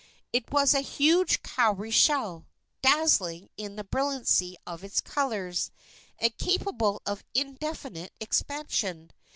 It 0.33 0.49
was 0.51 0.73
a 0.73 0.79
huge 0.81 1.43
cowrie 1.43 1.91
shell, 1.91 2.47
dazzling 2.81 3.49
in 3.55 3.75
the 3.75 3.83
brilliancy 3.83 4.57
of 4.65 4.83
its 4.83 4.99
colors, 4.99 5.69
and 6.17 6.35
capable 6.39 7.03
of 7.05 7.23
indefinite 7.35 8.11
expansion. 8.19 9.11